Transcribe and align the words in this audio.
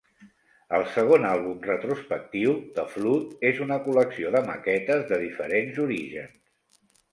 El 0.77 0.85
segon 0.93 1.27
àlbum 1.31 1.59
retrospectiu, 1.67 2.55
"The 2.79 2.87
Flood", 2.95 3.37
és 3.51 3.61
una 3.67 3.79
col·lecció 3.89 4.33
de 4.39 4.43
maquetes 4.51 5.07
de 5.15 5.23
diferents 5.29 5.81
orígens. 5.87 6.85